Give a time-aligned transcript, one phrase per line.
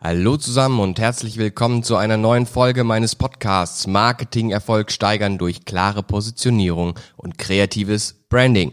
[0.00, 5.64] Hallo zusammen und herzlich willkommen zu einer neuen Folge meines Podcasts Marketing Erfolg steigern durch
[5.64, 8.72] klare Positionierung und kreatives Branding.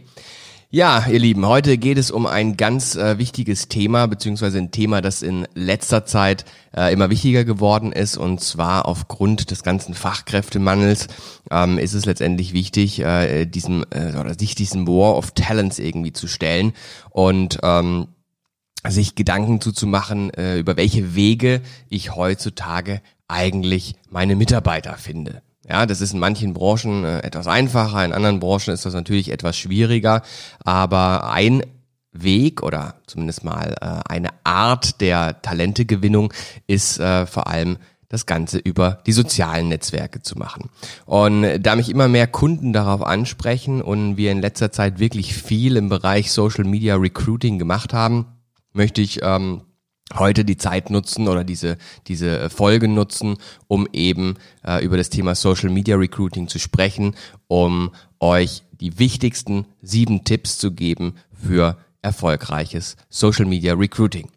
[0.73, 5.01] Ja, ihr Lieben, heute geht es um ein ganz äh, wichtiges Thema, beziehungsweise ein Thema,
[5.01, 6.43] das in letzter Zeit
[6.75, 11.07] äh, immer wichtiger geworden ist, und zwar aufgrund des ganzen Fachkräftemangels
[11.49, 16.13] ähm, ist es letztendlich wichtig, äh, diesem äh, oder sich diesem War of Talents irgendwie
[16.13, 16.73] zu stellen
[17.09, 18.07] und ähm,
[18.87, 25.41] sich Gedanken zuzumachen, äh, über welche Wege ich heutzutage eigentlich meine Mitarbeiter finde.
[25.67, 29.31] Ja, das ist in manchen Branchen äh, etwas einfacher, in anderen Branchen ist das natürlich
[29.31, 30.23] etwas schwieriger,
[30.63, 31.63] aber ein
[32.11, 36.33] Weg oder zumindest mal äh, eine Art der Talentegewinnung
[36.67, 37.77] ist äh, vor allem
[38.09, 40.69] das Ganze über die sozialen Netzwerke zu machen.
[41.05, 45.77] Und da mich immer mehr Kunden darauf ansprechen und wir in letzter Zeit wirklich viel
[45.77, 48.25] im Bereich Social Media Recruiting gemacht haben,
[48.73, 49.61] möchte ich ähm,
[50.17, 55.35] heute die Zeit nutzen oder diese, diese Folge nutzen, um eben äh, über das Thema
[55.35, 57.15] Social Media Recruiting zu sprechen,
[57.47, 64.29] um euch die wichtigsten sieben Tipps zu geben für erfolgreiches Social Media Recruiting.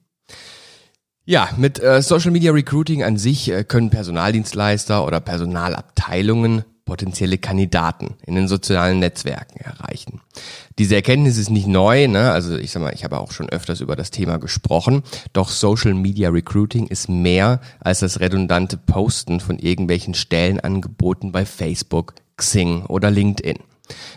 [1.26, 8.14] Ja, mit äh, Social Media Recruiting an sich äh, können Personaldienstleister oder Personalabteilungen potenzielle Kandidaten
[8.26, 10.20] in den sozialen Netzwerken erreichen.
[10.78, 12.30] Diese Erkenntnis ist nicht neu, ne?
[12.32, 15.94] also ich sag mal, ich habe auch schon öfters über das Thema gesprochen, doch Social
[15.94, 23.10] Media Recruiting ist mehr als das redundante Posten von irgendwelchen Stellenangeboten bei Facebook, Xing oder
[23.10, 23.58] LinkedIn.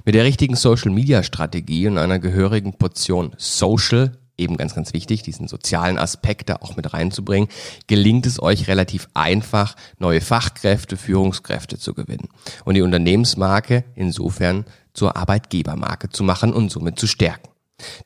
[0.05, 5.23] Mit der richtigen Social Media Strategie und einer gehörigen Portion Social eben ganz, ganz wichtig,
[5.23, 7.49] diesen sozialen Aspekt da auch mit reinzubringen,
[7.87, 12.29] gelingt es euch relativ einfach, neue Fachkräfte, Führungskräfte zu gewinnen
[12.65, 17.49] und die Unternehmensmarke insofern zur Arbeitgebermarke zu machen und somit zu stärken.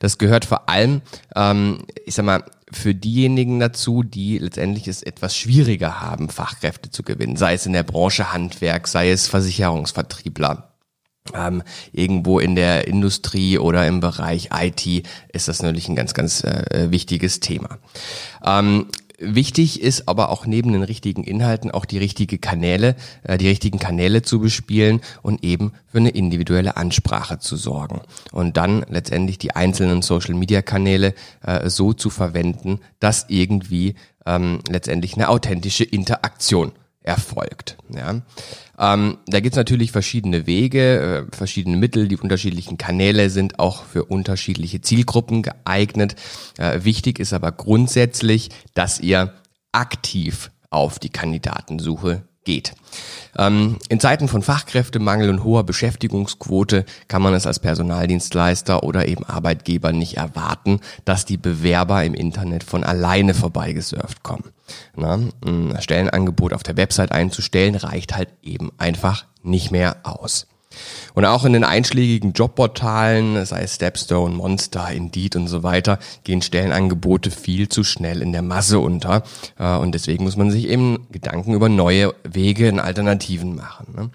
[0.00, 1.00] Das gehört vor allem,
[1.34, 7.02] ähm, ich sag mal, für diejenigen dazu, die letztendlich es etwas schwieriger haben, Fachkräfte zu
[7.02, 10.71] gewinnen, sei es in der Branche Handwerk, sei es Versicherungsvertriebler,
[11.34, 11.62] ähm,
[11.92, 16.90] irgendwo in der Industrie oder im Bereich IT ist das natürlich ein ganz, ganz äh,
[16.90, 17.78] wichtiges Thema.
[18.44, 18.86] Ähm,
[19.24, 23.78] Wichtig ist aber auch neben den richtigen Inhalten auch die richtige Kanäle, äh, die richtigen
[23.78, 28.00] Kanäle zu bespielen und eben für eine individuelle Ansprache zu sorgen.
[28.32, 33.94] Und dann letztendlich die einzelnen Social Media Kanäle äh, so zu verwenden, dass irgendwie
[34.26, 36.72] ähm, letztendlich eine authentische Interaktion
[37.02, 37.76] erfolgt.
[37.94, 38.22] Ja.
[38.82, 44.04] Ähm, da gibt's natürlich verschiedene Wege, äh, verschiedene Mittel, die unterschiedlichen Kanäle sind auch für
[44.04, 46.16] unterschiedliche Zielgruppen geeignet.
[46.58, 49.34] Äh, wichtig ist aber grundsätzlich, dass ihr
[49.70, 52.74] aktiv auf die Kandidatensuche geht.
[53.38, 59.24] Ähm, in Zeiten von Fachkräftemangel und hoher Beschäftigungsquote kann man es als Personaldienstleister oder eben
[59.24, 64.52] Arbeitgeber nicht erwarten, dass die Bewerber im Internet von alleine vorbeigesurft kommen.
[64.94, 70.46] Na, ein Stellenangebot auf der Website einzustellen reicht halt eben einfach nicht mehr aus.
[71.14, 76.42] Und auch in den einschlägigen Jobportalen, sei es Stepstone, Monster, Indeed und so weiter, gehen
[76.42, 79.22] Stellenangebote viel zu schnell in der Masse unter.
[79.58, 83.94] Äh, und deswegen muss man sich eben Gedanken über neue Wege und Alternativen machen.
[83.96, 84.10] Ne?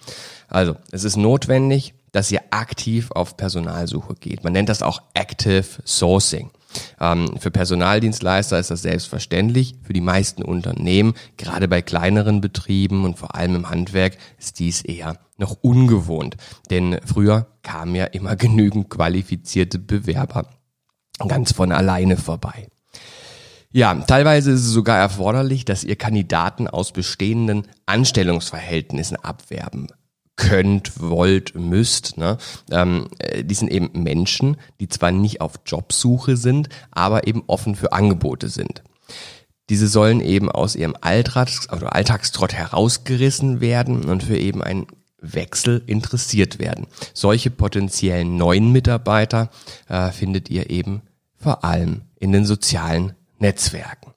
[0.47, 4.43] Also, es ist notwendig, dass ihr aktiv auf Personalsuche geht.
[4.43, 6.49] Man nennt das auch Active Sourcing.
[6.99, 9.75] Ähm, für Personaldienstleister ist das selbstverständlich.
[9.83, 14.81] Für die meisten Unternehmen, gerade bei kleineren Betrieben und vor allem im Handwerk, ist dies
[14.81, 16.37] eher noch ungewohnt.
[16.69, 20.49] Denn früher kamen ja immer genügend qualifizierte Bewerber
[21.27, 22.67] ganz von alleine vorbei.
[23.71, 29.87] Ja, teilweise ist es sogar erforderlich, dass ihr Kandidaten aus bestehenden Anstellungsverhältnissen abwerben
[30.37, 32.17] könnt, wollt, müsst.
[32.17, 32.37] Ne?
[32.71, 37.75] Ähm, äh, die sind eben Menschen, die zwar nicht auf Jobsuche sind, aber eben offen
[37.75, 38.83] für Angebote sind.
[39.69, 44.87] Diese sollen eben aus ihrem Alltags oder Alltagstrott herausgerissen werden und für eben einen
[45.19, 46.87] Wechsel interessiert werden.
[47.13, 49.49] Solche potenziellen neuen Mitarbeiter
[49.89, 51.01] äh, findet ihr eben
[51.35, 54.13] vor allem in den sozialen Netzwerken.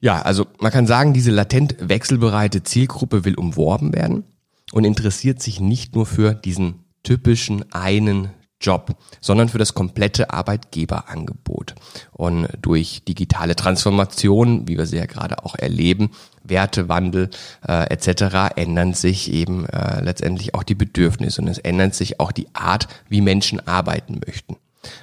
[0.00, 4.24] Ja, also man kann sagen, diese latent wechselbereite Zielgruppe will umworben werden
[4.72, 8.30] und interessiert sich nicht nur für diesen typischen einen
[8.60, 11.74] Job, sondern für das komplette Arbeitgeberangebot.
[12.12, 16.10] Und durch digitale Transformation, wie wir sie ja gerade auch erleben,
[16.42, 17.30] Wertewandel
[17.66, 22.32] äh, etc., ändern sich eben äh, letztendlich auch die Bedürfnisse und es ändert sich auch
[22.32, 24.56] die Art, wie Menschen arbeiten möchten.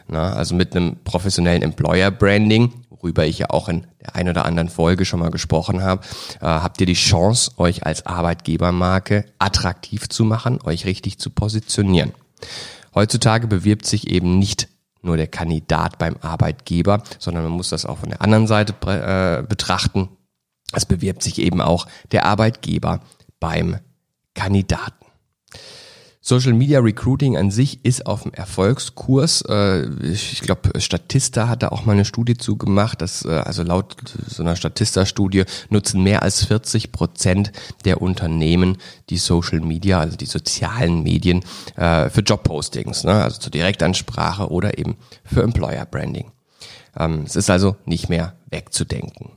[0.08, 2.74] Na, also mit einem professionellen Employer Branding
[3.06, 6.02] worüber ich ja auch in der einen oder anderen Folge schon mal gesprochen habe,
[6.42, 12.14] äh, habt ihr die Chance, euch als Arbeitgebermarke attraktiv zu machen, euch richtig zu positionieren.
[12.96, 14.70] Heutzutage bewirbt sich eben nicht
[15.04, 19.44] nur der Kandidat beim Arbeitgeber, sondern man muss das auch von der anderen Seite äh,
[19.44, 20.10] betrachten.
[20.72, 23.02] Es bewirbt sich eben auch der Arbeitgeber
[23.40, 23.78] beim
[24.34, 25.05] Kandidaten.
[26.28, 29.44] Social Media Recruiting an sich ist auf dem Erfolgskurs.
[29.48, 33.62] Äh, ich glaube, Statista hat da auch mal eine Studie zu gemacht, dass äh, also
[33.62, 33.96] laut
[34.28, 37.52] so einer Statista-Studie nutzen mehr als 40 Prozent
[37.86, 38.78] der Unternehmen
[39.12, 41.46] die Social Media, also die sozialen Medien
[41.76, 43.24] äh, für Jobpostings, ne?
[43.24, 46.32] also zur Direktansprache oder eben für Employer Branding.
[46.98, 49.34] Ähm, es ist also nicht mehr wegzudenken.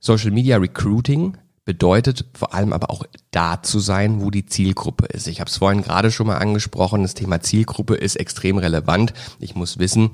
[0.00, 1.36] Social Media Recruiting
[1.68, 5.26] bedeutet vor allem aber auch da zu sein, wo die Zielgruppe ist.
[5.26, 9.12] Ich habe es vorhin gerade schon mal angesprochen, das Thema Zielgruppe ist extrem relevant.
[9.38, 10.12] Ich muss wissen,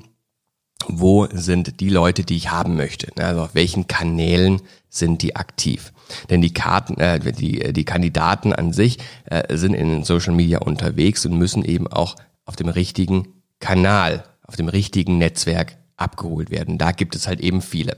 [0.85, 3.07] wo sind die Leute, die ich haben möchte?
[3.23, 5.93] Also auf welchen Kanälen sind die aktiv?
[6.29, 11.25] Denn die Karten, äh, die, die Kandidaten an sich äh, sind in Social Media unterwegs
[11.25, 13.29] und müssen eben auch auf dem richtigen
[13.61, 16.77] Kanal, auf dem richtigen Netzwerk abgeholt werden.
[16.77, 17.95] Da gibt es halt eben viele.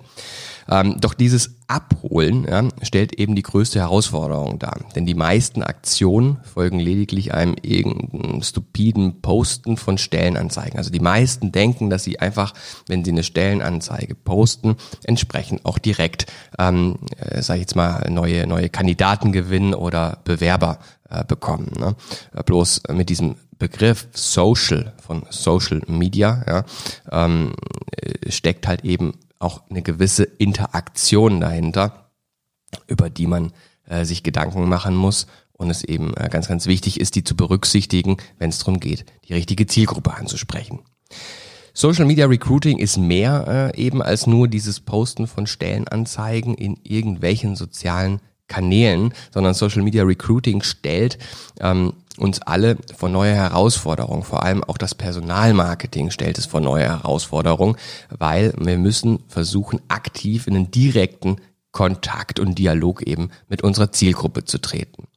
[0.70, 4.80] Ähm, doch dieses Abholen ja, stellt eben die größte Herausforderung dar.
[4.96, 10.78] Denn die meisten Aktionen folgen lediglich einem irgendeinen stupiden Posten von Stellenanzeigen.
[10.78, 12.54] Also die meisten denken, dass sie einfach,
[12.88, 16.28] wenn sie eine Stellenanzeige posten, entsprechend auch direkt,
[16.58, 20.80] ähm, äh, sage ich jetzt mal, neue, neue Kandidaten gewinnen oder Bewerber
[21.10, 21.72] äh, bekommen.
[21.78, 21.96] Ne?
[22.34, 26.66] Äh, bloß mit diesem Begriff Social von Social Media ja,
[27.12, 27.54] ähm,
[27.92, 32.12] äh, steckt halt eben auch eine gewisse Interaktion dahinter,
[32.88, 33.54] über die man
[33.88, 37.36] äh, sich Gedanken machen muss und es eben äh, ganz, ganz wichtig ist, die zu
[37.36, 40.80] berücksichtigen, wenn es darum geht, die richtige Zielgruppe anzusprechen.
[41.74, 47.56] Social Media Recruiting ist mehr äh, eben als nur dieses Posten von Stellenanzeigen in irgendwelchen
[47.56, 51.20] sozialen Kanälen, sondern Social Media Recruiting stellt
[51.60, 54.24] ähm, uns alle vor neue Herausforderungen.
[54.24, 57.76] Vor allem auch das Personalmarketing stellt es vor neue Herausforderungen,
[58.10, 61.38] weil wir müssen versuchen, aktiv in einen direkten
[61.72, 65.08] Kontakt und Dialog eben mit unserer Zielgruppe zu treten.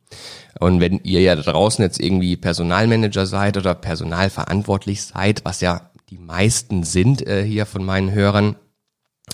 [0.59, 5.91] Und wenn ihr ja da draußen jetzt irgendwie Personalmanager seid oder personalverantwortlich seid, was ja
[6.11, 8.57] die meisten sind äh, hier von meinen Hörern,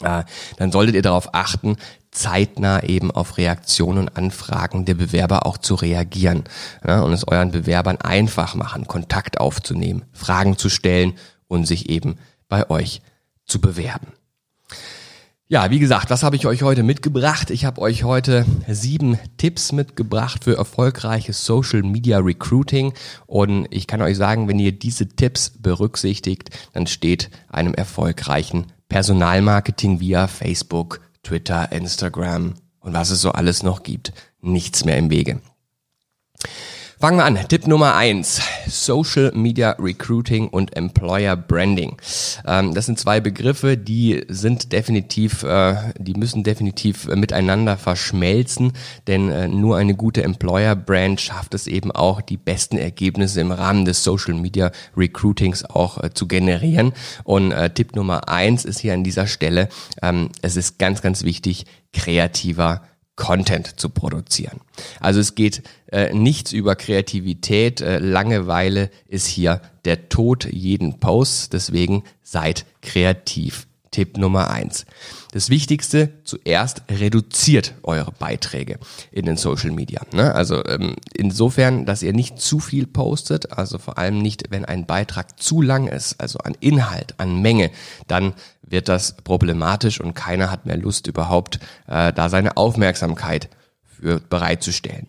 [0.03, 0.25] äh,
[0.59, 1.77] dann solltet ihr darauf achten,
[2.17, 6.45] zeitnah eben auf Reaktionen und Anfragen der Bewerber auch zu reagieren
[6.87, 11.15] ja, und es euren Bewerbern einfach machen, Kontakt aufzunehmen, Fragen zu stellen
[11.47, 12.17] und sich eben
[12.49, 13.03] bei euch
[13.45, 14.09] zu bewerben.
[15.49, 17.51] Ja, wie gesagt, was habe ich euch heute mitgebracht?
[17.51, 22.95] Ich habe euch heute sieben Tipps mitgebracht für erfolgreiches Social Media Recruiting
[23.27, 30.01] und ich kann euch sagen, wenn ihr diese Tipps berücksichtigt, dann steht einem erfolgreichen Personalmarketing
[30.01, 35.41] via Facebook, Twitter, Instagram und was es so alles noch gibt, nichts mehr im Wege.
[36.99, 37.39] Fangen wir an.
[37.49, 41.99] Tipp Nummer eins: Social Media Recruiting und Employer Branding.
[42.47, 48.73] Ähm, das sind zwei Begriffe, die sind definitiv, äh, die müssen definitiv miteinander verschmelzen,
[49.07, 53.53] denn äh, nur eine gute Employer Brand schafft es eben auch, die besten Ergebnisse im
[53.53, 56.95] Rahmen des Social Media Recruitings auch äh, zu generieren.
[57.25, 59.69] Und äh, Tipp Nummer eins ist hier an dieser Stelle,
[60.01, 62.81] ähm, es ist ganz, ganz wichtig, kreativer
[63.17, 64.61] Content zu produzieren.
[65.01, 71.49] Also es geht äh, nichts über Kreativität, äh, Langeweile ist hier der Tod jeden Posts,
[71.49, 73.67] deswegen seid kreativ.
[73.97, 74.85] Tipp Nummer eins.
[75.33, 78.79] Das Wichtigste, zuerst reduziert eure Beiträge
[79.11, 80.03] in den Social Media.
[80.13, 80.35] Ne?
[80.35, 84.85] Also ähm, insofern, dass ihr nicht zu viel postet, also vor allem nicht, wenn ein
[84.85, 87.71] Beitrag zu lang ist, also an Inhalt, an Menge,
[88.07, 88.35] dann
[88.67, 93.49] wird das problematisch und keiner hat mehr Lust überhaupt, äh, da seine Aufmerksamkeit
[93.83, 95.09] für bereitzustellen.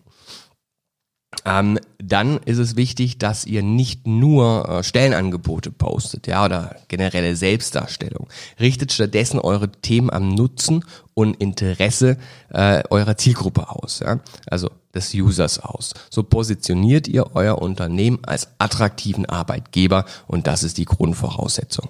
[1.44, 7.36] Ähm, dann ist es wichtig, dass ihr nicht nur äh, Stellenangebote postet, ja, oder generelle
[7.36, 8.28] Selbstdarstellung.
[8.58, 10.84] Richtet stattdessen eure Themen am Nutzen
[11.14, 12.16] und Interesse
[12.50, 15.92] äh, eurer Zielgruppe aus, ja, also des Users aus.
[16.10, 21.88] So positioniert ihr euer Unternehmen als attraktiven Arbeitgeber und das ist die Grundvoraussetzung.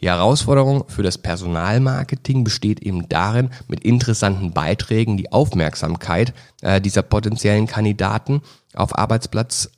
[0.00, 7.02] Die Herausforderung für das Personalmarketing besteht eben darin, mit interessanten Beiträgen die Aufmerksamkeit äh, dieser
[7.02, 8.42] potenziellen Kandidaten
[8.74, 9.70] auf Arbeitsplatz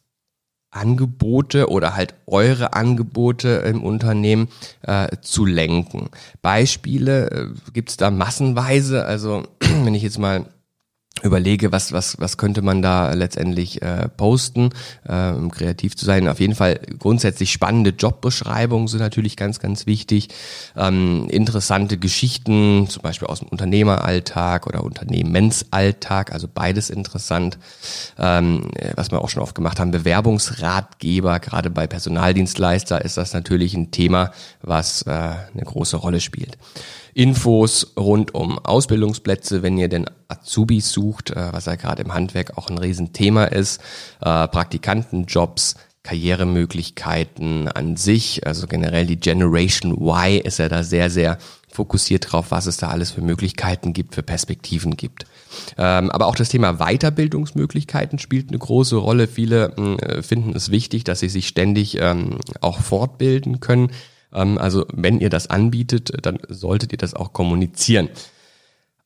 [0.70, 4.48] Angebote oder halt eure Angebote im Unternehmen
[4.82, 6.10] äh, zu lenken.
[6.42, 9.04] Beispiele äh, gibt es da massenweise.
[9.04, 10.44] Also wenn ich jetzt mal
[11.22, 14.70] überlege, was, was, was könnte man da letztendlich äh, posten,
[15.06, 16.28] äh, um kreativ zu sein.
[16.28, 20.28] Auf jeden Fall grundsätzlich spannende Jobbeschreibungen sind natürlich ganz, ganz wichtig.
[20.76, 27.58] Ähm, interessante Geschichten, zum Beispiel aus dem Unternehmeralltag oder Unternehmensalltag, also beides interessant.
[28.18, 33.74] Ähm, was wir auch schon oft gemacht haben, Bewerbungsratgeber, gerade bei Personaldienstleister ist das natürlich
[33.74, 34.32] ein Thema,
[34.62, 36.58] was äh, eine große Rolle spielt.
[37.18, 42.56] Infos rund um Ausbildungsplätze, wenn ihr denn Azubis sucht, äh, was ja gerade im Handwerk
[42.56, 43.80] auch ein Riesenthema ist,
[44.20, 51.38] äh, Praktikantenjobs, Karrieremöglichkeiten an sich, also generell die Generation Y ist ja da sehr, sehr
[51.68, 55.24] fokussiert drauf, was es da alles für Möglichkeiten gibt, für Perspektiven gibt.
[55.76, 59.26] Ähm, aber auch das Thema Weiterbildungsmöglichkeiten spielt eine große Rolle.
[59.26, 63.90] Viele äh, finden es wichtig, dass sie sich ständig ähm, auch fortbilden können.
[64.32, 68.08] Ähm, also wenn ihr das anbietet, dann solltet ihr das auch kommunizieren.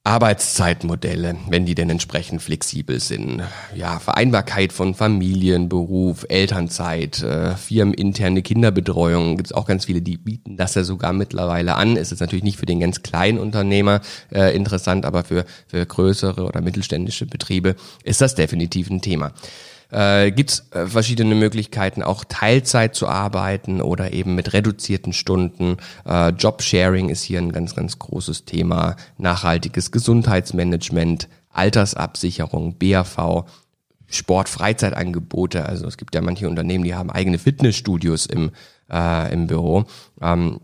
[0.05, 3.43] Arbeitszeitmodelle, wenn die denn entsprechend flexibel sind.
[3.73, 9.37] Ja, Vereinbarkeit von Familien, Beruf, Elternzeit, äh, firmeninterne Kinderbetreuung.
[9.37, 11.95] Gibt es auch ganz viele, die bieten das ja sogar mittlerweile an.
[11.95, 14.01] Ist jetzt natürlich nicht für den ganz kleinen Unternehmer
[14.33, 19.33] äh, interessant, aber für, für größere oder mittelständische Betriebe ist das definitiv ein Thema
[19.93, 25.77] äh, gibt es äh, verschiedene Möglichkeiten, auch Teilzeit zu arbeiten oder eben mit reduzierten Stunden.
[26.07, 28.97] Äh, Jobsharing ist hier ein ganz, ganz großes Thema.
[29.19, 33.45] Nachhaltiges Gesundheitsmanagement, Altersabsicherung, BAV,
[34.09, 35.67] Sport-Freizeitangebote.
[35.67, 38.51] Also es gibt ja manche Unternehmen, die haben eigene Fitnessstudios im,
[38.91, 39.85] äh, im Büro.
[40.21, 40.61] Ähm,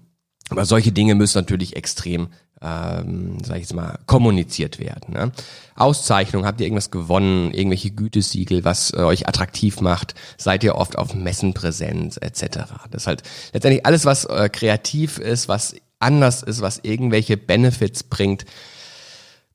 [0.50, 2.28] aber solche Dinge müssen natürlich extrem
[2.62, 5.14] ähm, sag ich jetzt mal, kommuniziert werden.
[5.14, 5.32] Ne?
[5.76, 10.98] Auszeichnung, habt ihr irgendwas gewonnen, irgendwelche Gütesiegel, was äh, euch attraktiv macht, seid ihr oft
[10.98, 12.66] auf Messen präsent, etc.
[12.90, 13.22] Das ist halt
[13.52, 18.44] letztendlich alles, was äh, kreativ ist, was anders ist, was irgendwelche Benefits bringt,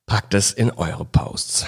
[0.05, 1.65] Packt es in eure Posts.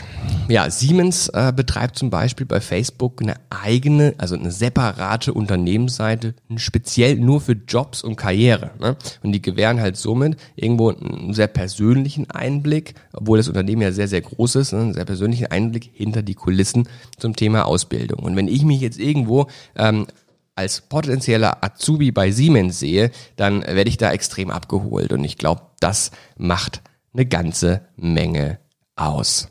[0.50, 7.16] Ja, Siemens äh, betreibt zum Beispiel bei Facebook eine eigene, also eine separate Unternehmensseite, speziell
[7.16, 8.72] nur für Jobs und Karriere.
[8.80, 8.98] Ne?
[9.24, 14.10] Und die gewähren halt somit irgendwo einen sehr persönlichen Einblick, obwohl das Unternehmen ja sehr,
[14.10, 14.82] sehr groß ist, ne?
[14.82, 18.20] einen sehr persönlichen Einblick hinter die Kulissen zum Thema Ausbildung.
[18.20, 20.08] Und wenn ich mich jetzt irgendwo ähm,
[20.56, 25.14] als potenzieller Azubi bei Siemens sehe, dann werde ich da extrem abgeholt.
[25.14, 26.82] Und ich glaube, das macht
[27.16, 28.60] eine ganze Menge
[28.96, 29.50] aus.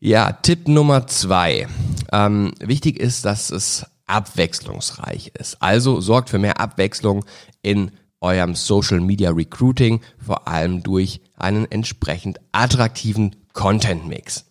[0.00, 1.68] Ja, Tipp Nummer zwei.
[2.12, 5.62] Ähm, wichtig ist, dass es abwechslungsreich ist.
[5.62, 7.24] Also sorgt für mehr Abwechslung
[7.62, 14.44] in eurem Social Media Recruiting, vor allem durch einen entsprechend attraktiven Content Mix.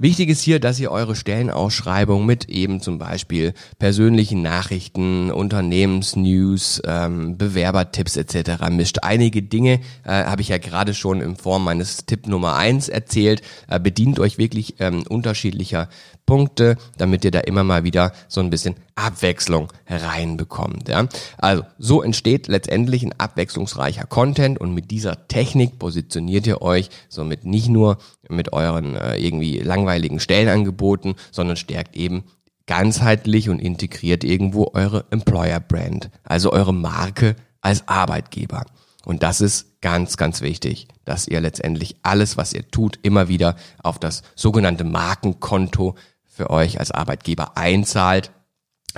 [0.00, 7.36] Wichtig ist hier, dass ihr eure Stellenausschreibung mit eben zum Beispiel persönlichen Nachrichten, Unternehmensnews, ähm,
[7.36, 8.68] Bewerbertipps etc.
[8.70, 8.98] mischt.
[9.02, 13.42] Einige Dinge äh, habe ich ja gerade schon in Form meines Tipp Nummer eins erzählt.
[13.66, 15.88] Äh, bedient euch wirklich ähm, unterschiedlicher
[16.26, 20.88] Punkte, damit ihr da immer mal wieder so ein bisschen Abwechslung reinbekommt.
[20.88, 21.06] Ja?
[21.38, 27.44] Also so entsteht letztendlich ein abwechslungsreicher Content und mit dieser Technik positioniert ihr euch somit
[27.44, 32.24] nicht nur mit euren äh, irgendwie langweiligen Stellenangeboten, sondern stärkt eben
[32.66, 38.66] ganzheitlich und integriert irgendwo eure Employer Brand, also eure Marke als Arbeitgeber.
[39.04, 43.56] Und das ist ganz, ganz wichtig, dass ihr letztendlich alles, was ihr tut, immer wieder
[43.82, 45.94] auf das sogenannte Markenkonto
[46.26, 48.32] für euch als Arbeitgeber einzahlt.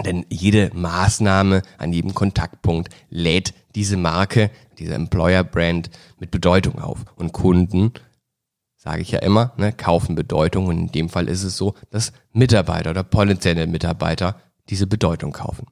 [0.04, 7.04] Denn jede Maßnahme an jedem Kontaktpunkt lädt diese Marke, diese Employer Brand mit Bedeutung auf.
[7.16, 7.92] Und Kunden,
[8.76, 10.66] sage ich ja immer, ne, kaufen Bedeutung.
[10.66, 14.36] Und in dem Fall ist es so, dass Mitarbeiter oder potenzielle Mitarbeiter
[14.68, 15.66] diese Bedeutung kaufen.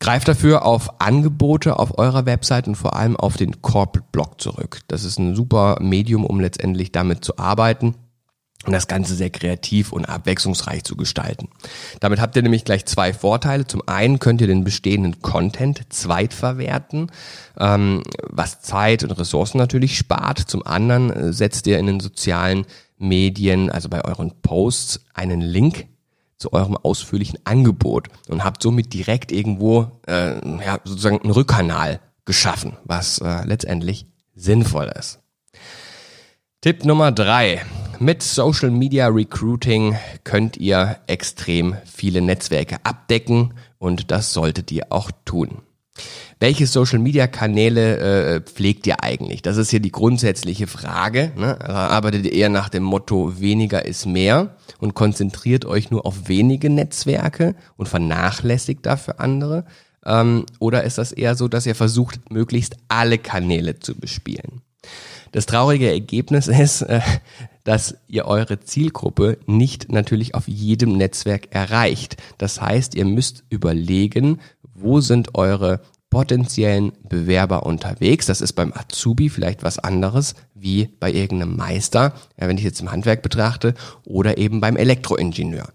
[0.00, 4.80] Greift dafür auf Angebote auf eurer Website und vor allem auf den Corporate Blog zurück.
[4.88, 7.94] Das ist ein super Medium, um letztendlich damit zu arbeiten
[8.66, 11.48] und das Ganze sehr kreativ und abwechslungsreich zu gestalten.
[12.00, 13.66] Damit habt ihr nämlich gleich zwei Vorteile.
[13.66, 17.10] Zum einen könnt ihr den bestehenden Content zweitverwerten,
[17.58, 20.38] ähm, was Zeit und Ressourcen natürlich spart.
[20.38, 22.66] Zum anderen äh, setzt ihr in den sozialen
[22.98, 25.86] Medien, also bei euren Posts, einen Link
[26.36, 32.76] zu eurem ausführlichen Angebot und habt somit direkt irgendwo äh, ja, sozusagen einen Rückkanal geschaffen,
[32.84, 35.20] was äh, letztendlich sinnvoll ist.
[36.60, 37.62] Tipp Nummer drei.
[38.02, 45.10] Mit Social Media Recruiting könnt ihr extrem viele Netzwerke abdecken und das solltet ihr auch
[45.26, 45.58] tun.
[46.38, 49.42] Welche Social Media Kanäle äh, pflegt ihr eigentlich?
[49.42, 51.32] Das ist hier die grundsätzliche Frage.
[51.36, 51.60] Ne?
[51.60, 56.26] Also arbeitet ihr eher nach dem Motto weniger ist mehr und konzentriert euch nur auf
[56.26, 59.66] wenige Netzwerke und vernachlässigt dafür andere?
[60.06, 64.62] Ähm, oder ist das eher so, dass ihr versucht, möglichst alle Kanäle zu bespielen?
[65.32, 67.00] Das traurige Ergebnis ist, äh,
[67.70, 72.16] dass ihr eure Zielgruppe nicht natürlich auf jedem Netzwerk erreicht.
[72.36, 74.40] Das heißt, ihr müsst überlegen,
[74.74, 78.26] wo sind eure potenziellen Bewerber unterwegs.
[78.26, 82.80] Das ist beim Azubi vielleicht was anderes wie bei irgendeinem Meister, ja, wenn ich jetzt
[82.80, 83.74] im Handwerk betrachte,
[84.04, 85.68] oder eben beim Elektroingenieur.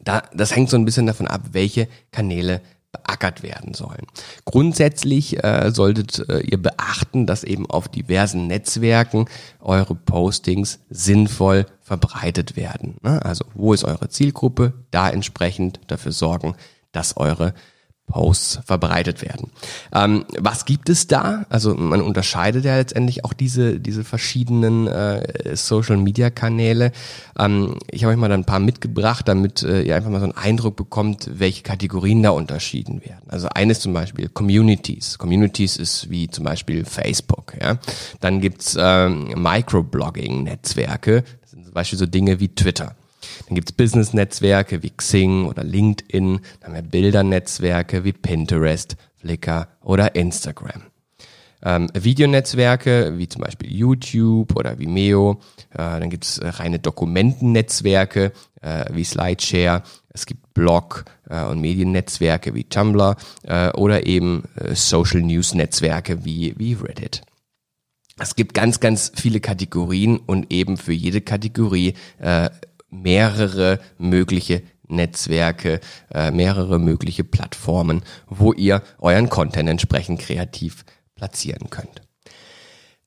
[0.00, 2.60] Da, das hängt so ein bisschen davon ab, welche Kanäle
[2.92, 4.06] beackert werden sollen.
[4.44, 9.26] Grundsätzlich äh, solltet äh, ihr beachten, dass eben auf diversen Netzwerken
[9.60, 12.96] eure Postings sinnvoll verbreitet werden.
[13.02, 13.24] Ne?
[13.24, 14.72] Also wo ist eure Zielgruppe?
[14.90, 16.56] Da entsprechend dafür sorgen,
[16.92, 17.54] dass eure
[18.10, 19.50] Posts verbreitet werden.
[19.94, 21.46] Ähm, was gibt es da?
[21.48, 26.92] Also man unterscheidet ja letztendlich auch diese, diese verschiedenen äh, Social-Media-Kanäle.
[27.38, 30.24] Ähm, ich habe euch mal da ein paar mitgebracht, damit äh, ihr einfach mal so
[30.24, 33.28] einen Eindruck bekommt, welche Kategorien da unterschieden werden.
[33.28, 35.18] Also eines zum Beispiel Communities.
[35.18, 37.54] Communities ist wie zum Beispiel Facebook.
[37.60, 37.78] Ja?
[38.20, 41.24] Dann gibt's ähm, Microblogging-Netzwerke.
[41.42, 42.96] Das sind zum Beispiel so Dinge wie Twitter.
[43.46, 50.14] Dann gibt's Business-Netzwerke wie Xing oder LinkedIn, dann haben wir Bildernetzwerke wie Pinterest, Flickr oder
[50.14, 50.82] Instagram.
[51.62, 55.40] Ähm, Videonetzwerke wie zum Beispiel YouTube oder Vimeo.
[55.72, 58.32] Äh, dann gibt's äh, reine Dokumentennetzwerke
[58.62, 59.82] äh, wie Slideshare.
[60.08, 66.24] Es gibt Blog- äh, und Mediennetzwerke wie Tumblr äh, oder eben äh, Social News Netzwerke
[66.24, 67.22] wie, wie Reddit.
[68.18, 71.94] Es gibt ganz, ganz viele Kategorien und eben für jede Kategorie
[72.90, 75.80] mehrere mögliche Netzwerke,
[76.12, 82.02] äh, mehrere mögliche Plattformen, wo ihr euren Content entsprechend kreativ platzieren könnt.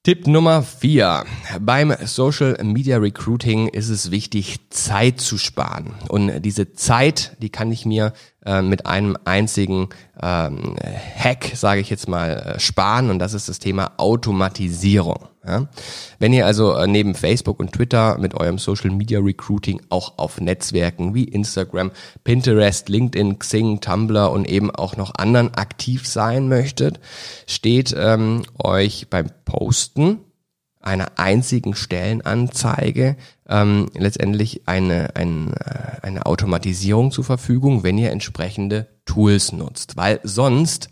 [0.06, 1.24] Tipp Nummer vier:
[1.62, 5.94] Beim Social Media Recruiting ist es wichtig, Zeit zu sparen.
[6.10, 8.12] Und diese Zeit, die kann ich mir
[8.46, 9.90] äh, mit einem einzigen
[10.22, 10.76] ähm,
[11.18, 13.10] Hack, sage ich jetzt mal, äh, sparen.
[13.10, 15.28] Und das ist das Thema Automatisierung.
[15.46, 15.68] Ja?
[16.20, 20.40] Wenn ihr also äh, neben Facebook und Twitter mit eurem Social Media Recruiting auch auf
[20.40, 21.92] Netzwerken wie Instagram,
[22.24, 27.00] Pinterest, LinkedIn, Xing, Tumblr und eben auch noch anderen aktiv sein möchtet,
[27.48, 30.20] steht ähm, euch beim Posten
[30.84, 33.16] einer einzigen Stellenanzeige
[33.48, 39.98] ähm, letztendlich eine, eine, äh, eine Automatisierung zur Verfügung, wenn ihr entsprechende Tools nutzt.
[39.98, 40.90] Weil sonst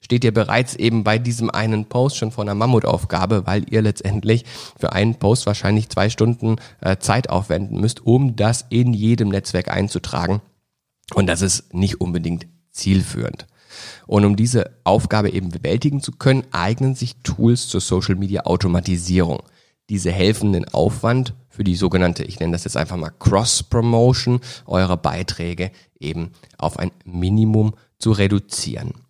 [0.00, 4.44] steht ihr bereits eben bei diesem einen Post schon vor einer Mammutaufgabe, weil ihr letztendlich
[4.78, 9.68] für einen Post wahrscheinlich zwei Stunden äh, Zeit aufwenden müsst, um das in jedem Netzwerk
[9.68, 10.42] einzutragen.
[11.14, 13.46] Und das ist nicht unbedingt zielführend.
[14.06, 19.42] Und um diese Aufgabe eben bewältigen zu können, eignen sich Tools zur Social Media Automatisierung.
[19.88, 24.96] Diese helfen den Aufwand für die sogenannte, ich nenne das jetzt einfach mal Cross-Promotion eurer
[24.96, 29.03] Beiträge eben auf ein Minimum zu reduzieren.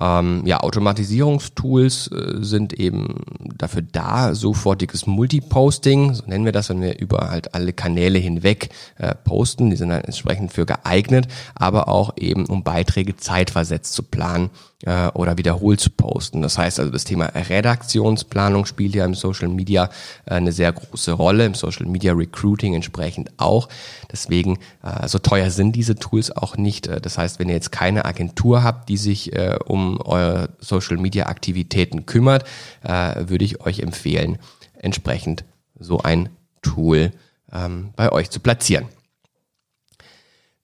[0.00, 3.22] Ähm, ja, Automatisierungstools äh, sind eben
[3.56, 8.70] dafür da, sofortiges Multiposting, so nennen wir das, wenn wir über halt alle Kanäle hinweg
[8.98, 14.02] äh, posten, die sind dann entsprechend für geeignet, aber auch eben um Beiträge zeitversetzt zu
[14.02, 14.50] planen
[14.84, 16.42] äh, oder wiederholt zu posten.
[16.42, 19.90] Das heißt also, das Thema Redaktionsplanung spielt ja im Social Media
[20.26, 23.68] äh, eine sehr große Rolle, im Social Media Recruiting entsprechend auch.
[24.12, 26.86] Deswegen, äh, so teuer sind diese Tools auch nicht.
[26.86, 29.58] Äh, das heißt, wenn ihr jetzt keine Agentur habt, die sich äh,
[29.96, 32.44] eure Social Media Aktivitäten kümmert,
[32.82, 34.38] äh, würde ich euch empfehlen,
[34.74, 35.44] entsprechend
[35.78, 36.28] so ein
[36.60, 37.12] Tool
[37.52, 38.86] ähm, bei euch zu platzieren.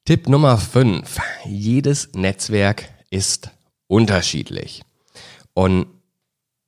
[0.04, 1.18] Tipp Nummer 5.
[1.46, 3.50] Jedes Netzwerk ist
[3.86, 4.82] unterschiedlich.
[5.54, 5.86] Und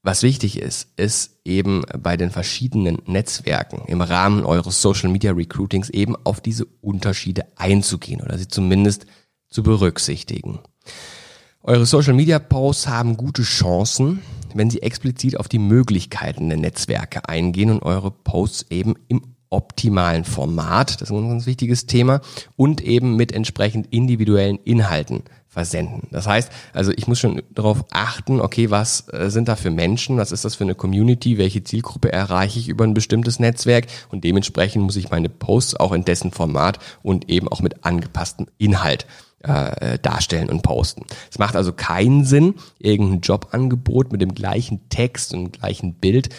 [0.03, 5.91] was wichtig ist, ist eben bei den verschiedenen Netzwerken im Rahmen eures Social Media Recruitings
[5.91, 9.07] eben auf diese Unterschiede einzugehen oder sie zumindest
[9.49, 10.61] zu berücksichtigen.
[11.69, 14.23] Eure Social Media Posts haben gute Chancen,
[14.55, 20.23] wenn sie explizit auf die Möglichkeiten der Netzwerke eingehen und eure Posts eben im optimalen
[20.25, 22.21] Format, das ist ein ganz wichtiges Thema,
[22.55, 26.07] und eben mit entsprechend individuellen Inhalten versenden.
[26.13, 30.19] Das heißt, also ich muss schon darauf achten, okay, was äh, sind da für Menschen,
[30.19, 34.23] was ist das für eine Community, welche Zielgruppe erreiche ich über ein bestimmtes Netzwerk und
[34.23, 39.07] dementsprechend muss ich meine Posts auch in dessen Format und eben auch mit angepasstem Inhalt
[39.47, 41.05] äh, darstellen und posten.
[41.31, 46.31] Es macht also keinen Sinn, irgendein Jobangebot mit dem gleichen Text und gleichen Bild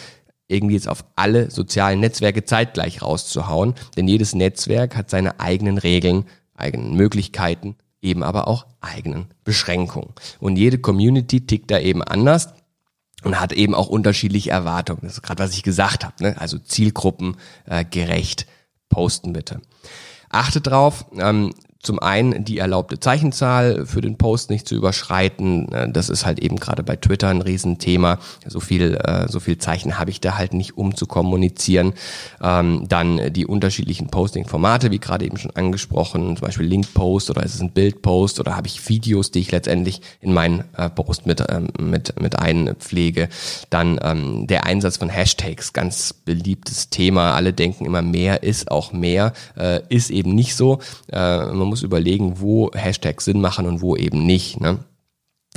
[0.48, 6.24] irgendwie jetzt auf alle sozialen Netzwerke zeitgleich rauszuhauen, denn jedes Netzwerk hat seine eigenen Regeln,
[6.54, 10.14] eigenen Möglichkeiten, eben aber auch eigenen Beschränkungen.
[10.40, 12.54] Und jede Community tickt da eben anders
[13.24, 15.00] und hat eben auch unterschiedliche Erwartungen.
[15.02, 16.14] Das ist gerade, was ich gesagt habe.
[16.22, 16.36] Ne?
[16.38, 18.46] Also Zielgruppen äh, gerecht
[18.88, 19.60] posten bitte.
[20.30, 21.52] Achtet drauf, ähm,
[21.88, 25.72] zum einen die erlaubte Zeichenzahl für den Post nicht zu überschreiten.
[25.72, 28.18] Äh, das ist halt eben gerade bei Twitter ein Riesenthema.
[28.46, 31.94] So viel, äh, so viel Zeichen habe ich da halt nicht, um zu kommunizieren.
[32.42, 37.54] Ähm, dann die unterschiedlichen Posting-Formate, wie gerade eben schon angesprochen, zum Beispiel Link-Post oder ist
[37.54, 41.42] es ein Bild-Post oder habe ich Videos, die ich letztendlich in meinen äh, Post mit,
[41.48, 43.30] ähm, mit, mit einpflege.
[43.70, 47.34] Dann ähm, der Einsatz von Hashtags, ganz beliebtes Thema.
[47.34, 49.32] Alle denken immer mehr ist auch mehr,
[49.88, 50.80] ist eben nicht so.
[51.10, 54.60] man muss überlegen, wo Hashtags Sinn machen und wo eben nicht.
[54.60, 54.78] Ne?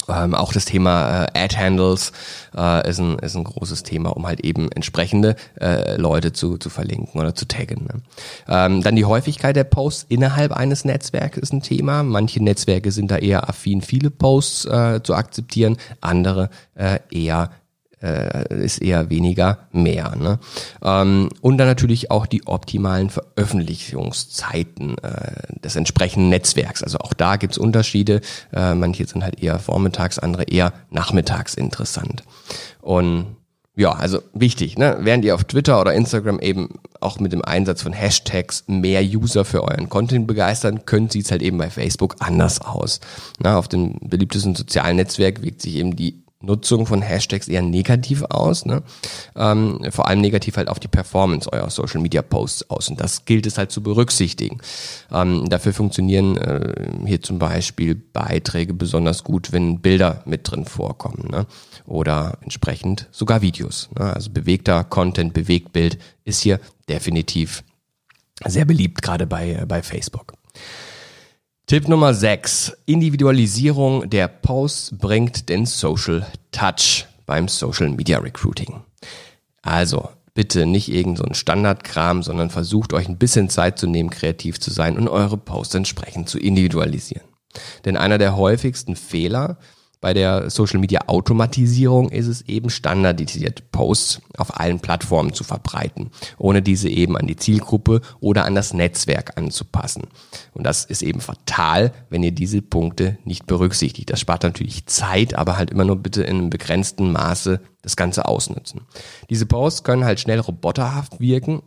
[0.08, 2.12] Ähm, auch das Thema äh, Ad-Handles
[2.56, 6.70] äh, ist, ein, ist ein großes Thema, um halt eben entsprechende äh, Leute zu, zu
[6.70, 7.84] verlinken oder zu taggen.
[7.86, 8.02] Ne?
[8.48, 12.04] Ähm, dann die Häufigkeit der Posts innerhalb eines Netzwerks ist ein Thema.
[12.04, 17.52] Manche Netzwerke sind da eher affin, viele Posts äh, zu akzeptieren, andere äh, eher
[18.02, 20.16] äh, ist eher weniger mehr.
[20.16, 20.40] Ne?
[20.84, 26.84] Ähm, und dann natürlich auch die optimalen Veröffentlichungszeiten äh, des entsprechenden Netzwerks.
[26.84, 28.22] Also auch da gibt's Unterschiede.
[28.54, 32.24] Äh, manche sind halt eher vormittags, andere eher nachmittags interessant.
[32.82, 33.38] Und
[33.74, 34.98] ja, also wichtig, ne?
[35.00, 39.46] Während ihr auf Twitter oder Instagram eben auch mit dem Einsatz von Hashtags mehr User
[39.46, 43.00] für euren Content begeistern könnt, sieht's halt eben bei Facebook anders aus.
[43.40, 48.24] Na, auf dem beliebtesten sozialen Netzwerk wirkt sich eben die Nutzung von Hashtags eher negativ
[48.24, 48.84] aus, ne?
[49.36, 53.26] ähm, vor allem negativ halt auf die Performance eurer Social Media Posts aus und das
[53.26, 54.60] gilt es halt zu berücksichtigen.
[55.12, 61.30] Ähm, dafür funktionieren äh, hier zum Beispiel Beiträge besonders gut, wenn Bilder mit drin vorkommen
[61.32, 61.46] ne?
[61.86, 63.90] oder entsprechend sogar Videos.
[63.98, 64.14] Ne?
[64.14, 67.64] Also bewegter Content, Bewegtbild ist hier definitiv
[68.46, 70.34] sehr beliebt, gerade bei, äh, bei Facebook.
[71.72, 72.74] Tipp Nummer 6.
[72.86, 78.82] Individualisierung der Posts bringt den Social Touch beim Social Media Recruiting.
[79.62, 84.60] Also, bitte nicht irgend so Standardkram, sondern versucht euch ein bisschen Zeit zu nehmen, kreativ
[84.60, 87.24] zu sein und eure Posts entsprechend zu individualisieren.
[87.86, 89.58] Denn einer der häufigsten Fehler
[90.02, 96.10] bei der Social Media Automatisierung ist es eben standardisiert, Posts auf allen Plattformen zu verbreiten,
[96.40, 100.08] ohne diese eben an die Zielgruppe oder an das Netzwerk anzupassen.
[100.54, 104.10] Und das ist eben fatal, wenn ihr diese Punkte nicht berücksichtigt.
[104.10, 108.26] Das spart natürlich Zeit, aber halt immer nur bitte in einem begrenzten Maße das Ganze
[108.26, 108.82] ausnutzen.
[109.30, 111.62] Diese Posts können halt schnell roboterhaft wirken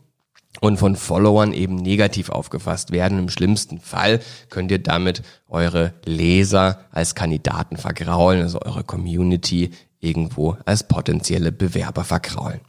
[0.60, 3.18] und von Followern eben negativ aufgefasst werden.
[3.18, 10.56] Im schlimmsten Fall könnt ihr damit eure Leser als Kandidaten vergraulen, also eure Community irgendwo
[10.64, 12.60] als potenzielle Bewerber vergraulen.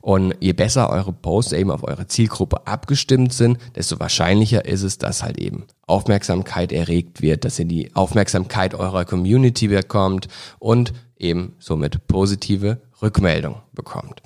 [0.00, 4.96] Und je besser eure Posts eben auf eure Zielgruppe abgestimmt sind, desto wahrscheinlicher ist es,
[4.98, 11.54] dass halt eben Aufmerksamkeit erregt wird, dass ihr die Aufmerksamkeit eurer Community bekommt und eben
[11.58, 14.22] somit positive Rückmeldung bekommt.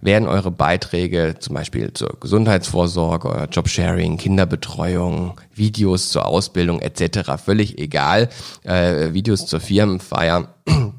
[0.00, 7.32] Werden eure Beiträge zum Beispiel zur Gesundheitsvorsorge, euer Jobsharing, Kinderbetreuung, Videos zur Ausbildung etc.
[7.42, 8.28] völlig egal,
[8.62, 10.54] äh, Videos zur Firmenfeier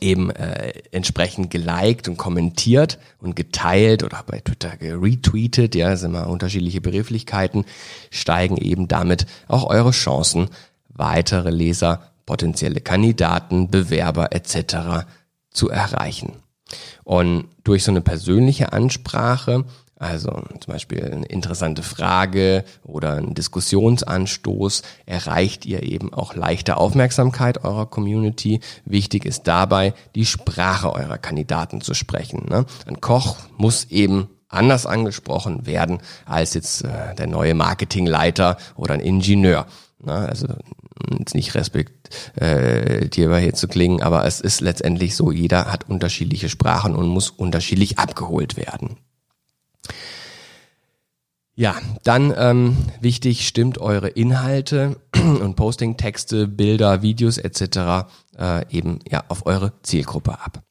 [0.00, 6.28] eben äh, entsprechend geliked und kommentiert und geteilt oder bei Twitter retweetet, ja, sind immer
[6.28, 7.64] unterschiedliche Begrifflichkeiten,
[8.10, 10.48] steigen eben damit auch eure Chancen,
[10.88, 15.06] weitere Leser, potenzielle Kandidaten, Bewerber etc.
[15.50, 16.43] zu erreichen.
[17.04, 19.64] Und durch so eine persönliche Ansprache,
[19.96, 27.64] also zum Beispiel eine interessante Frage oder ein Diskussionsanstoß, erreicht ihr eben auch leichte Aufmerksamkeit
[27.64, 28.60] eurer Community.
[28.84, 32.46] Wichtig ist dabei, die Sprache eurer Kandidaten zu sprechen.
[32.48, 32.66] Ne?
[32.86, 39.00] Ein Koch muss eben anders angesprochen werden als jetzt äh, der neue Marketingleiter oder ein
[39.00, 39.66] Ingenieur.
[40.04, 40.14] Ne?
[40.14, 40.48] Also
[41.18, 46.94] jetzt nicht respektierbar hier zu klingen, aber es ist letztendlich so, jeder hat unterschiedliche Sprachen
[46.94, 48.96] und muss unterschiedlich abgeholt werden.
[51.56, 58.08] Ja, dann ähm, wichtig, stimmt eure Inhalte und Posting-Texte, Bilder, Videos etc.
[58.36, 60.62] Äh, eben ja auf eure Zielgruppe ab.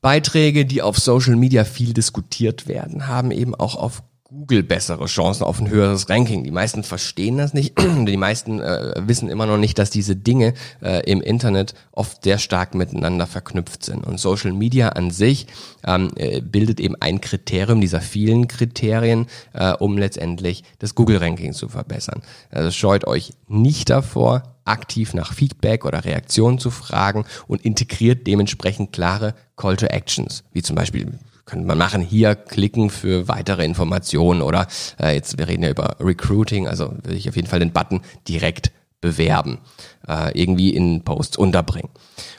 [0.00, 4.02] Beiträge, die auf Social Media viel diskutiert werden, haben eben auch auf
[4.34, 6.42] Google bessere Chancen auf ein höheres Ranking.
[6.42, 7.78] Die meisten verstehen das nicht.
[8.06, 12.38] Die meisten äh, wissen immer noch nicht, dass diese Dinge äh, im Internet oft sehr
[12.38, 14.04] stark miteinander verknüpft sind.
[14.04, 15.46] Und Social Media an sich
[15.86, 21.68] ähm, äh, bildet eben ein Kriterium dieser vielen Kriterien, äh, um letztendlich das Google-Ranking zu
[21.68, 22.22] verbessern.
[22.50, 28.92] Also scheut euch nicht davor, aktiv nach Feedback oder Reaktionen zu fragen und integriert dementsprechend
[28.92, 34.42] klare Call to Actions, wie zum Beispiel könnte man machen, hier klicken für weitere Informationen
[34.42, 34.66] oder
[35.00, 38.00] äh, jetzt, wir reden ja über Recruiting, also will ich auf jeden Fall den Button
[38.28, 39.58] direkt bewerben,
[40.08, 41.90] äh, irgendwie in Posts unterbringen.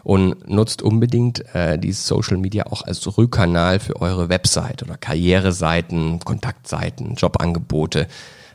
[0.03, 6.19] Und nutzt unbedingt äh, dieses Social Media auch als Rückkanal für eure Website oder Karriereseiten,
[6.21, 8.07] Kontaktseiten, Jobangebote.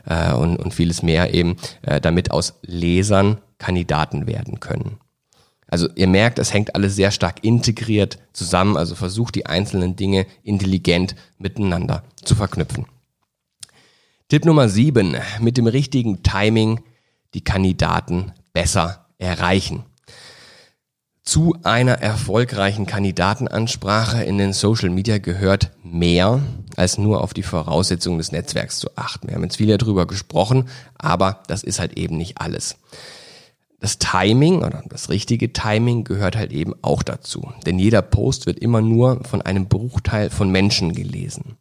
[0.05, 4.97] äh, und, und vieles mehr eben, äh, damit aus Lesern Kandidaten werden können.
[5.71, 10.27] Also ihr merkt, es hängt alles sehr stark integriert zusammen, also versucht die einzelnen Dinge
[10.43, 12.85] intelligent miteinander zu verknüpfen.
[14.27, 16.81] Tipp Nummer sieben: Mit dem richtigen Timing
[17.33, 19.85] die Kandidaten besser erreichen.
[21.23, 26.41] Zu einer erfolgreichen Kandidatenansprache in den Social Media gehört mehr
[26.75, 29.29] als nur auf die Voraussetzungen des Netzwerks zu achten.
[29.29, 32.75] Wir haben jetzt viel darüber gesprochen, aber das ist halt eben nicht alles
[33.81, 37.51] das Timing oder das richtige Timing gehört halt eben auch dazu.
[37.65, 41.57] Denn jeder Post wird immer nur von einem Bruchteil von Menschen gelesen.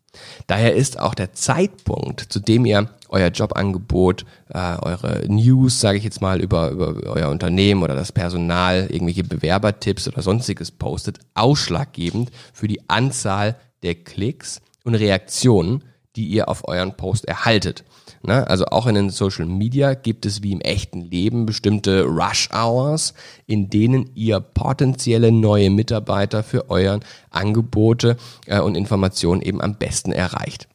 [0.47, 6.05] Daher ist auch der Zeitpunkt, zu dem ihr euer Jobangebot, äh, eure News, sage ich
[6.05, 12.31] jetzt mal, über, über euer Unternehmen oder das Personal, irgendwelche Bewerbertipps oder sonstiges postet, ausschlaggebend
[12.53, 15.85] für die Anzahl der Klicks und Reaktionen,
[16.17, 17.85] die ihr auf euren Post erhaltet.
[18.23, 18.47] Ne?
[18.47, 23.15] Also auch in den Social Media gibt es wie im echten Leben bestimmte Rush Hours,
[23.47, 30.13] in denen ihr potenzielle neue Mitarbeiter für euren Angebote äh, und Informationen eben am besten
[30.13, 30.70] erreicht.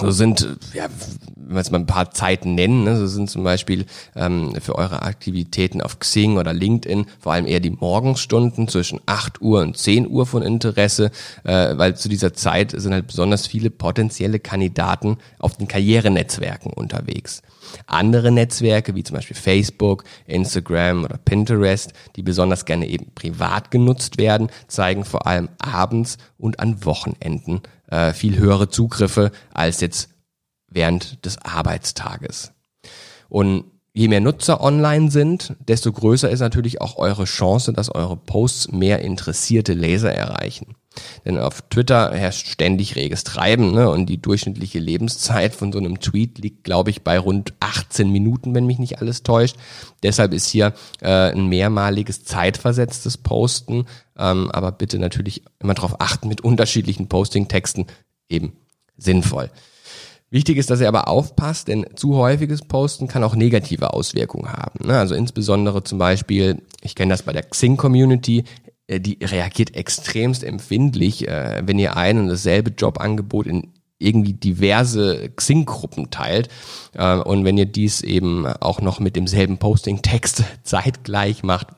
[0.00, 0.86] So sind, ja,
[1.36, 3.84] wenn wir jetzt mal ein paar Zeiten nennen, ne, so sind zum Beispiel
[4.16, 9.42] ähm, für eure Aktivitäten auf Xing oder LinkedIn vor allem eher die Morgenstunden zwischen 8
[9.42, 11.10] Uhr und 10 Uhr von Interesse,
[11.44, 17.42] äh, weil zu dieser Zeit sind halt besonders viele potenzielle Kandidaten auf den Karrierenetzwerken unterwegs.
[17.86, 24.16] Andere Netzwerke, wie zum Beispiel Facebook, Instagram oder Pinterest, die besonders gerne eben privat genutzt
[24.16, 27.60] werden, zeigen vor allem abends und an Wochenenden
[27.92, 30.08] äh, viel höhere Zugriffe als jetzt
[30.68, 32.52] während des Arbeitstages.
[33.28, 38.16] Und je mehr Nutzer online sind, desto größer ist natürlich auch eure Chance, dass eure
[38.16, 40.74] Posts mehr interessierte Leser erreichen.
[41.24, 43.88] Denn auf Twitter herrscht ständig reges Treiben ne?
[43.88, 48.54] und die durchschnittliche Lebenszeit von so einem Tweet liegt, glaube ich, bei rund 18 Minuten,
[48.54, 49.56] wenn mich nicht alles täuscht.
[50.02, 53.86] Deshalb ist hier äh, ein mehrmaliges zeitversetztes Posten,
[54.18, 57.86] ähm, aber bitte natürlich immer darauf achten, mit unterschiedlichen Posting-Texten
[58.28, 58.52] eben
[58.96, 59.50] sinnvoll.
[60.30, 64.86] Wichtig ist, dass ihr aber aufpasst, denn zu häufiges Posten kann auch negative Auswirkungen haben.
[64.86, 64.98] Ne?
[64.98, 68.44] Also insbesondere zum Beispiel, ich kenne das bei der Xing-Community,
[68.86, 75.30] äh, die reagiert extremst empfindlich, äh, wenn ihr ein und dasselbe Jobangebot in irgendwie diverse
[75.36, 76.48] Xing-Gruppen teilt.
[76.94, 81.68] Äh, und wenn ihr dies eben auch noch mit demselben Posting-Text zeitgleich macht,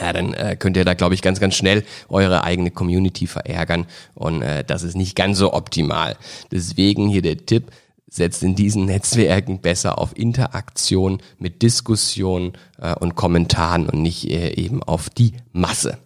[0.00, 3.86] ja, dann äh, könnt ihr da, glaube ich, ganz, ganz schnell eure eigene Community verärgern.
[4.14, 6.16] Und äh, das ist nicht ganz so optimal.
[6.50, 7.70] Deswegen hier der Tipp,
[8.14, 14.54] setzt in diesen Netzwerken besser auf Interaktion mit Diskussionen äh, und Kommentaren und nicht äh,
[14.54, 15.98] eben auf die Masse.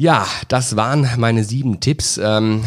[0.00, 2.20] Ja, das waren meine sieben Tipps.
[2.22, 2.64] Ähm,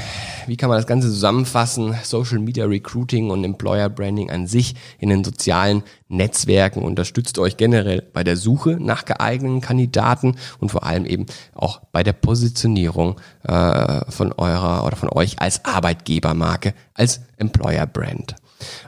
[0.47, 1.95] wie kann man das Ganze zusammenfassen?
[2.03, 8.01] Social Media Recruiting und Employer Branding an sich in den sozialen Netzwerken unterstützt euch generell
[8.01, 14.11] bei der Suche nach geeigneten Kandidaten und vor allem eben auch bei der Positionierung äh,
[14.11, 18.35] von eurer oder von euch als Arbeitgebermarke, als Employer Brand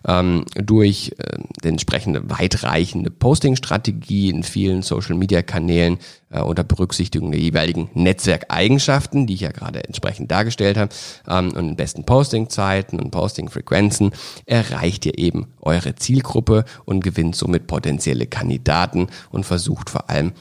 [0.08, 7.90] ähm, durch äh, die entsprechende weitreichende Posting-Strategie in vielen Social-Media-Kanälen äh, unter Berücksichtigung der jeweiligen
[7.94, 10.94] Netzwerkeigenschaften, die ich ja gerade entsprechend dargestellt habe,
[11.28, 14.12] ähm, und besten Posting-Zeiten und Posting-Frequenzen
[14.46, 20.34] erreicht ihr eben eure Zielgruppe und gewinnt somit potenzielle Kandidaten und versucht vor allem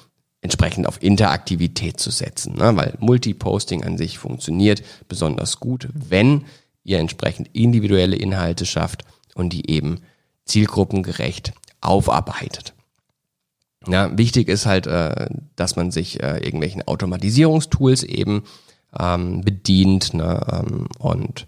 [0.43, 2.77] entsprechend auf Interaktivität zu setzen, ne?
[2.77, 6.45] weil Multiposting an sich funktioniert besonders gut, wenn
[6.85, 10.01] ihr entsprechend individuelle Inhalte schafft und die eben
[10.45, 12.75] zielgruppengerecht aufarbeitet.
[13.89, 18.45] Ja, wichtig ist halt, äh, dass man sich äh, irgendwelchen Automatisierungstools eben
[18.99, 21.47] ähm, bedient ne, ähm, und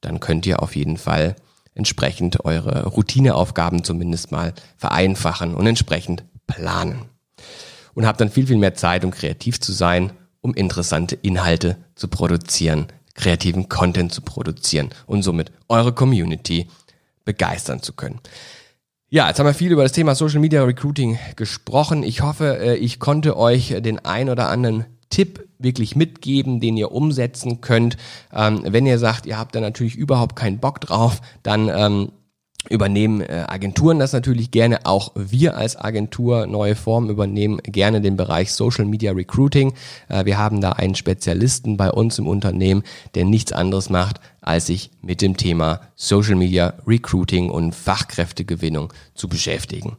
[0.00, 1.36] dann könnt ihr auf jeden Fall
[1.74, 7.06] entsprechend eure Routineaufgaben zumindest mal vereinfachen und entsprechend planen.
[7.94, 12.08] Und habt dann viel, viel mehr Zeit, um kreativ zu sein, um interessante Inhalte zu
[12.08, 16.68] produzieren, kreativen Content zu produzieren und somit eure Community
[17.24, 18.20] begeistern zu können.
[19.08, 22.02] Ja, jetzt haben wir viel über das Thema Social Media Recruiting gesprochen.
[22.02, 26.90] Ich hoffe, äh, ich konnte euch den ein oder anderen Tipp wirklich mitgeben, den ihr
[26.90, 27.96] umsetzen könnt.
[28.32, 32.12] Ähm, wenn ihr sagt, ihr habt da natürlich überhaupt keinen Bock drauf, dann ähm,
[32.70, 34.86] übernehmen äh, Agenturen das natürlich gerne.
[34.86, 39.74] Auch wir als Agentur Neue Formen übernehmen gerne den Bereich Social Media Recruiting.
[40.08, 42.82] Äh, wir haben da einen Spezialisten bei uns im Unternehmen,
[43.14, 49.28] der nichts anderes macht, als sich mit dem Thema Social Media Recruiting und Fachkräftegewinnung zu
[49.28, 49.96] beschäftigen.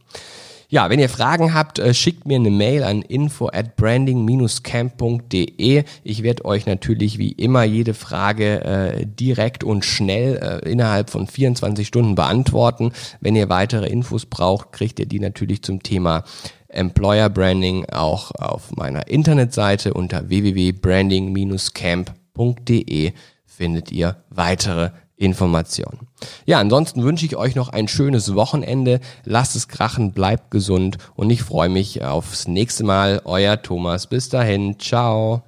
[0.68, 5.84] Ja, wenn ihr Fragen habt, äh, schickt mir eine Mail an info at branding-camp.de.
[6.02, 11.28] Ich werde euch natürlich wie immer jede Frage äh, direkt und schnell äh, innerhalb von
[11.28, 12.90] 24 Stunden beantworten.
[13.20, 16.24] Wenn ihr weitere Infos braucht, kriegt ihr die natürlich zum Thema
[16.68, 23.12] Employer Branding auch auf meiner Internetseite unter www.branding-camp.de
[23.44, 26.08] findet ihr weitere Informationen.
[26.44, 29.00] Ja, ansonsten wünsche ich euch noch ein schönes Wochenende.
[29.24, 33.22] Lasst es krachen, bleibt gesund und ich freue mich aufs nächste Mal.
[33.24, 34.06] Euer Thomas.
[34.06, 34.78] Bis dahin.
[34.78, 35.45] Ciao.